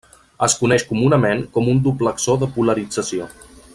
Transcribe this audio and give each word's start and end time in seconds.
Es 0.45 0.53
coneix 0.61 0.85
comunament 0.93 1.43
com 1.57 1.69
un 1.75 1.83
duplexor 1.89 2.41
de 2.45 2.49
polarització. 2.57 3.29